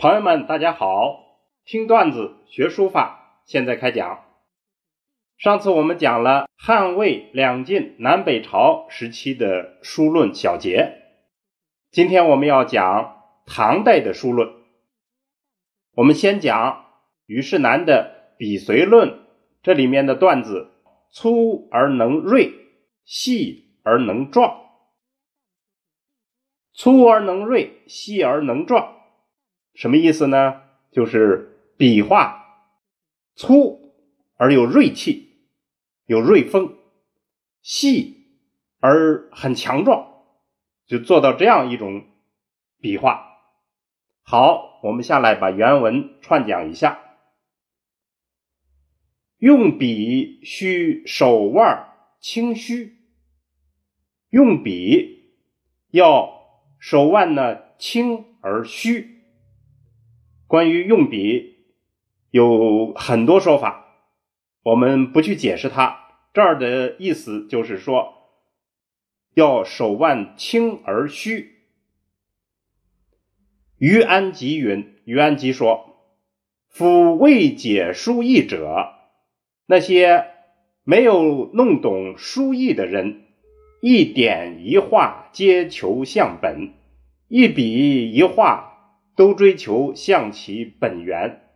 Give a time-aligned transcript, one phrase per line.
[0.00, 1.40] 朋友们，大家好！
[1.64, 4.26] 听段子学书法，现在开讲。
[5.36, 11.02] 上次我们讲了汉魏两晋南北朝时期的书论小结，
[11.90, 14.48] 今天我们要讲唐代的书论。
[15.96, 16.84] 我们先讲
[17.26, 19.08] 虞世南的《笔随论》，
[19.64, 20.70] 这里面的段子
[21.10, 22.52] 粗而能锐，
[23.04, 24.60] 细而能壮。
[26.72, 28.94] 粗而能锐，细而能壮。
[29.78, 30.60] 什么意思呢？
[30.90, 32.44] 就是笔画
[33.36, 33.94] 粗
[34.36, 35.38] 而有锐气，
[36.04, 36.72] 有锐锋；
[37.62, 38.26] 细
[38.80, 40.24] 而很强壮，
[40.84, 42.04] 就做到这样一种
[42.80, 43.24] 笔画。
[44.22, 46.98] 好，我们下来把原文串讲一下：
[49.36, 52.98] 用笔需手腕轻虚，
[54.30, 55.36] 用笔
[55.90, 56.32] 要
[56.80, 59.17] 手腕呢轻而虚。
[60.48, 61.56] 关于用笔
[62.30, 63.84] 有很多说法，
[64.62, 66.06] 我们不去解释它。
[66.32, 68.14] 这儿的意思就是说，
[69.34, 71.52] 要手腕轻而虚。
[73.76, 75.96] 于安吉云：“于安吉说，
[76.70, 78.94] 夫未解书意者，
[79.66, 80.28] 那些
[80.82, 83.24] 没有弄懂书意的人，
[83.82, 86.72] 一点一画皆求向本，
[87.28, 88.64] 一笔一画。”
[89.18, 91.50] 都追求象其本源，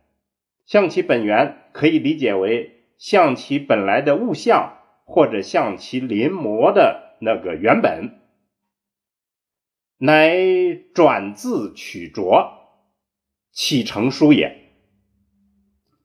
[0.65, 8.19] 象其本源可以理解为象其本来的物象，或者象其临摹的那个原本，
[9.97, 10.35] 乃
[10.93, 12.51] 转字取拙，
[13.53, 14.73] 岂成书也？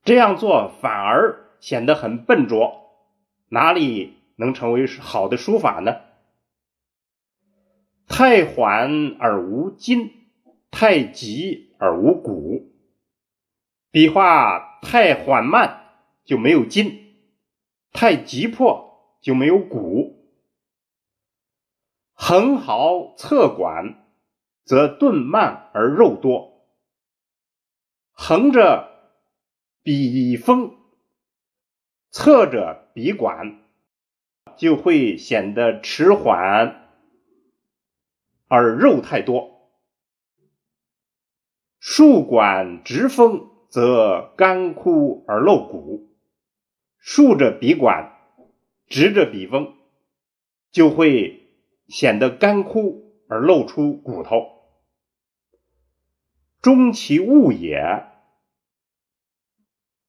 [0.05, 2.89] 这样做反而显得很笨拙，
[3.49, 5.97] 哪里能成为好的书法呢？
[8.07, 10.13] 太缓而无筋。
[10.71, 12.71] 太急而无骨，
[13.91, 17.15] 笔画太缓慢就没有劲，
[17.91, 20.15] 太急迫就没有骨。
[22.13, 24.05] 横毫侧管，
[24.63, 26.67] 则顿慢而肉多。
[28.11, 28.91] 横着
[29.81, 30.75] 笔锋，
[32.11, 33.63] 侧着笔管，
[34.57, 36.89] 就会显得迟缓
[38.47, 39.48] 而肉太多。
[41.79, 46.09] 竖管直锋，则干枯而露骨；
[46.97, 48.11] 竖着笔管，
[48.87, 49.73] 直着笔锋，
[50.71, 51.47] 就会
[51.87, 54.45] 显得干枯而露出骨头。
[56.61, 58.03] 终其物也，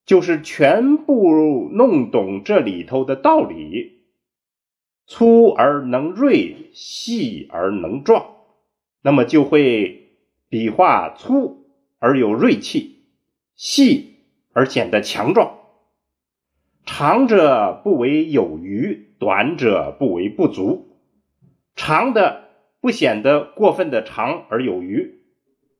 [0.04, 4.00] 就是全部弄懂这里头的道理。
[5.06, 8.36] 粗而能锐，细而能壮，
[9.02, 10.16] 那么就会
[10.48, 11.59] 笔画粗。
[12.00, 13.04] 而有锐气，
[13.54, 14.16] 细
[14.52, 15.60] 而显得强壮，
[16.84, 20.98] 长者不为有余，短者不为不足。
[21.76, 22.48] 长的
[22.80, 25.22] 不显得过分的长而有余，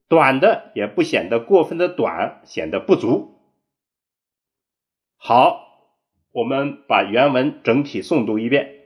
[0.08, 3.40] 短的也不显得过分的短，显得不足。
[5.16, 5.96] 好，
[6.32, 8.76] 我们把原文整体诵读一遍。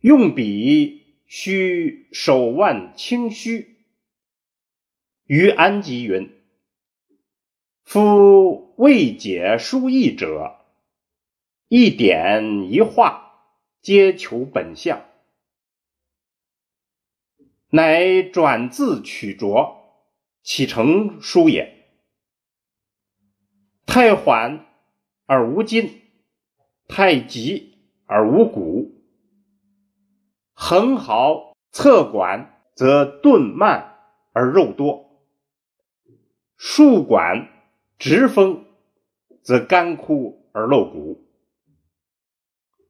[0.00, 1.05] 用笔。
[1.26, 3.84] 须手腕轻虚。
[5.24, 6.30] 于安吉云
[7.82, 10.60] ：“夫未解书意者，
[11.66, 13.42] 一点一画
[13.80, 15.04] 皆求本相，
[17.70, 20.06] 乃转字取拙，
[20.42, 21.88] 岂成书也？
[23.84, 24.64] 太缓
[25.24, 26.02] 而无筋，
[26.86, 28.92] 太急而无骨。”
[30.58, 33.98] 横毫侧管，则钝慢
[34.32, 35.20] 而肉多；
[36.56, 37.46] 竖管
[37.98, 38.64] 直锋，
[39.42, 41.28] 则干枯而露骨。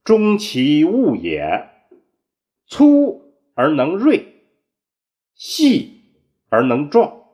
[0.04, 1.68] 中其物也，
[2.68, 4.44] 粗而能锐，
[5.34, 6.04] 细
[6.48, 7.24] 而能壮。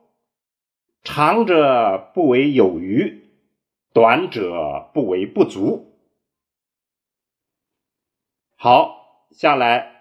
[1.02, 3.30] 长者不为有余，
[3.92, 5.94] 短者不为不足。
[8.56, 9.91] 好，下来。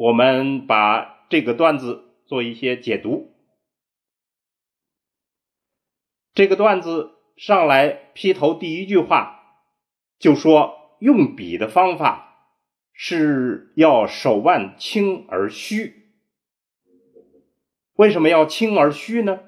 [0.00, 3.34] 我们把这个段子做一些解读。
[6.32, 9.42] 这个段子上来劈头第一句话
[10.18, 12.54] 就说，用笔的方法
[12.94, 16.14] 是要手腕轻而虚。
[17.92, 19.40] 为什么要轻而虚呢？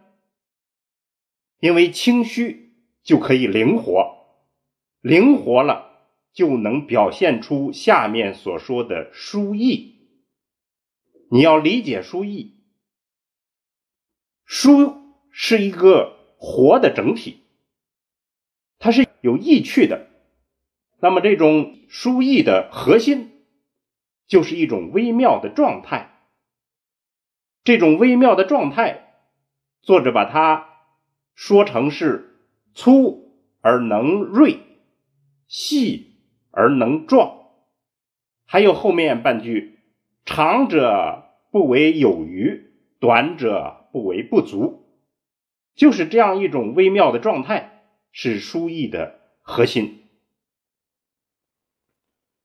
[1.60, 4.18] 因为轻虚就可以灵活，
[5.00, 10.01] 灵活了就能表现出下面所说的书意。
[11.34, 12.56] 你要理解书意，
[14.44, 17.44] 书是一个活的整体，
[18.78, 20.10] 它是有意趣的。
[21.00, 23.30] 那么这种书意的核心，
[24.26, 26.20] 就是一种微妙的状态。
[27.64, 29.14] 这种微妙的状态，
[29.80, 30.68] 作者把它
[31.34, 32.44] 说成是
[32.74, 34.58] 粗而能锐，
[35.48, 36.18] 细
[36.50, 37.54] 而能壮，
[38.44, 39.78] 还有后面半句
[40.24, 44.86] “长者不为有余，短者不为不足”，
[45.74, 50.08] 就是这样一种微妙的状态，是书意的核心。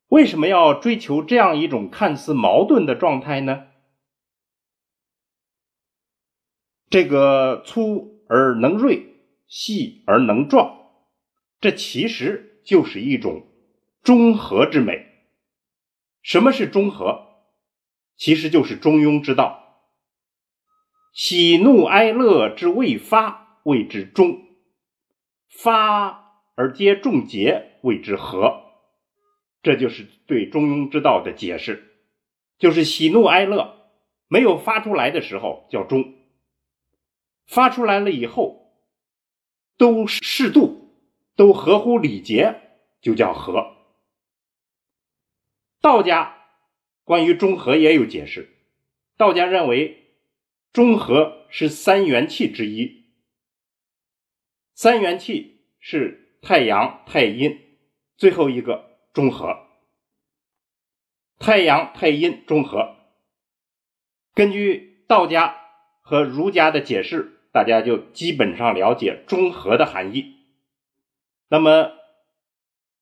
[0.08, 3.68] 为什么要追求这样一种看似矛盾的状态呢？
[6.90, 9.06] 这个粗而能锐，
[9.48, 10.94] 细而能壮，
[11.60, 13.46] 这其实就是一种
[14.02, 15.06] 中和之美。
[16.22, 17.27] 什么是中和？
[18.18, 19.64] 其实就是中庸之道。
[21.14, 24.42] 喜怒哀乐之未发，谓之中；
[25.48, 28.64] 发而皆众结，谓之和。
[29.64, 31.96] 这就是对中庸之道的解释，
[32.60, 33.92] 就是喜怒哀乐
[34.28, 36.14] 没有发出来的时候叫中，
[37.48, 38.72] 发出来了以后
[39.78, 40.94] 都适度，
[41.36, 42.62] 都合乎礼节，
[43.02, 43.76] 就叫和。
[45.82, 46.37] 道家
[47.08, 48.50] 关于中和也有解释，
[49.16, 50.10] 道家认为
[50.74, 53.06] 中和是三元气之一，
[54.74, 57.62] 三元气是太阳、太阴，
[58.18, 58.86] 最后一个。
[59.14, 59.66] 中和，
[61.40, 62.98] 太阳太阴中和。
[64.36, 65.56] 根据道家
[66.02, 70.36] 和儒家的解释，大家就基本上了解中和的含义。
[71.48, 71.94] 那么，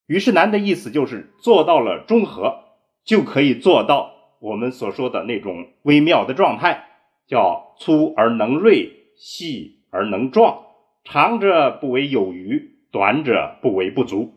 [0.06, 2.65] 于是南的意思就是做到了中和，
[3.06, 6.88] 就可以做到我们所说的那种微妙的状态，
[7.28, 10.66] 叫粗而能锐，细而能壮，
[11.04, 14.34] 长者不为有余，短者不为不足。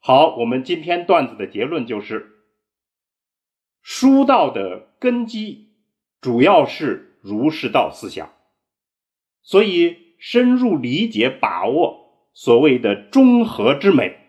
[0.00, 2.30] 好，我们今天段子的结论就是：
[3.82, 5.74] 书道的根基
[6.20, 8.32] 主要是儒释道思想，
[9.42, 14.19] 所以深入理解、把握所谓的中和之美，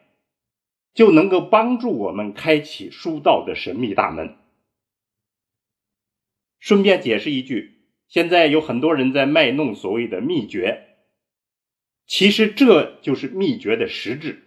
[0.93, 4.37] 就能够帮助我们开启书道的神秘大门。
[6.59, 10.97] 顺便解释一句，现在有很多人在卖弄所谓的秘诀，
[12.05, 14.43] 其实这就是秘诀的实质。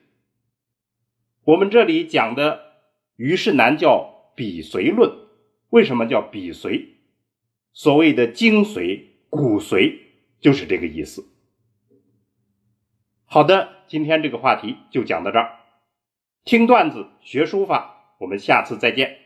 [1.45, 2.75] 我们这里讲的
[3.17, 5.27] 虞世南叫笔髓论，
[5.71, 6.89] 为什么叫笔髓？
[7.73, 9.99] 所谓的精髓、骨髓
[10.39, 11.27] 就是这个意思。
[13.25, 15.64] 好的，今天这个话题就讲到这儿。
[16.45, 19.17] 听段子学书法，我们下次再见。